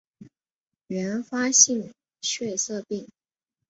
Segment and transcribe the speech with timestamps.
[0.87, 1.93] 原发性
[2.23, 3.07] 血色病